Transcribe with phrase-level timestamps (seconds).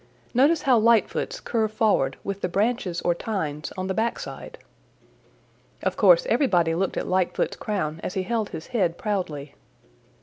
[0.33, 4.57] Notice how Lightfoot's curve forward with the branches or tines on the back side."
[5.83, 9.53] Of course everybody looked at Lightfoot's crown as he held his head proudly.